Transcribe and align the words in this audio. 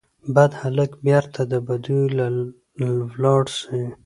بد 0.35 0.51
هلک 0.61 0.91
بیرته 1.05 1.41
بدیو 1.67 2.01
ته 2.79 2.85
ولاړ 3.13 3.43
سي 3.59 3.81